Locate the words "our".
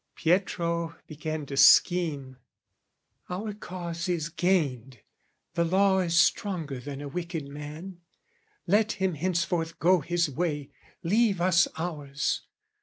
3.29-3.53